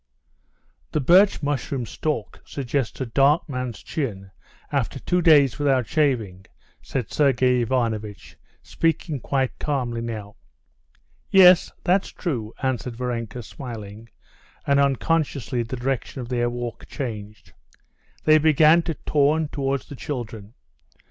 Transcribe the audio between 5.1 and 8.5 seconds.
days without shaving," said Sergey Ivanovitch,